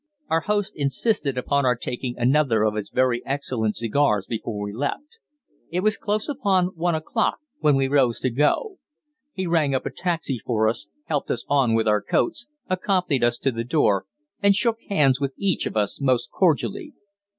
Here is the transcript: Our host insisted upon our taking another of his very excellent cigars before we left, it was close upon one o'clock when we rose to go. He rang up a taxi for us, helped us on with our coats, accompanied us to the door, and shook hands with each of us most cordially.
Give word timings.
Our 0.29 0.39
host 0.39 0.73
insisted 0.75 1.37
upon 1.37 1.63
our 1.63 1.75
taking 1.75 2.15
another 2.17 2.63
of 2.63 2.73
his 2.73 2.89
very 2.89 3.21
excellent 3.23 3.75
cigars 3.75 4.25
before 4.25 4.65
we 4.65 4.73
left, 4.73 5.19
it 5.69 5.81
was 5.81 5.95
close 5.95 6.27
upon 6.27 6.69
one 6.75 6.95
o'clock 6.95 7.37
when 7.59 7.75
we 7.75 7.87
rose 7.87 8.19
to 8.21 8.31
go. 8.31 8.79
He 9.31 9.45
rang 9.45 9.75
up 9.75 9.85
a 9.85 9.91
taxi 9.91 10.39
for 10.39 10.67
us, 10.67 10.87
helped 11.05 11.29
us 11.29 11.45
on 11.47 11.75
with 11.75 11.87
our 11.87 12.01
coats, 12.01 12.47
accompanied 12.67 13.23
us 13.23 13.37
to 13.37 13.51
the 13.51 13.63
door, 13.63 14.05
and 14.41 14.55
shook 14.55 14.79
hands 14.89 15.21
with 15.21 15.35
each 15.37 15.67
of 15.67 15.77
us 15.77 16.01
most 16.01 16.31
cordially. 16.31 16.93